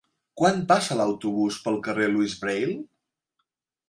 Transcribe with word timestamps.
Quan 0.41 0.55
passa 0.69 0.95
l'autobús 1.01 1.59
pel 1.65 1.77
carrer 1.87 2.07
Louis 2.13 2.33
Braille? 2.45 2.79